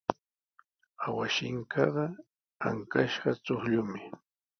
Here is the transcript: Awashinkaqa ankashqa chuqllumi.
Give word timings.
Awashinkaqa 1.05 2.05
ankashqa 2.67 3.29
chuqllumi. 3.45 4.01